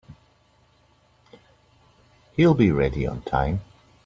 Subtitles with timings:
[2.35, 3.61] He'll be ready on time.